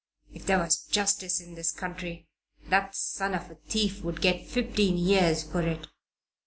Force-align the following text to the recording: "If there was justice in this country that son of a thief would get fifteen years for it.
"If 0.33 0.47
there 0.47 0.57
was 0.57 0.87
justice 0.87 1.39
in 1.39 1.53
this 1.53 1.71
country 1.71 2.27
that 2.69 2.95
son 2.95 3.35
of 3.35 3.51
a 3.51 3.55
thief 3.69 4.01
would 4.01 4.19
get 4.19 4.47
fifteen 4.47 4.97
years 4.97 5.43
for 5.43 5.61
it. 5.61 5.85